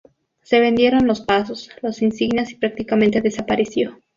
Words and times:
Se 0.41 0.59
vendieron 0.59 1.05
los 1.05 1.21
pasos, 1.21 1.69
las 1.83 2.01
insignias 2.01 2.49
y 2.51 2.55
prácticamente 2.55 3.21
desapareció. 3.21 3.99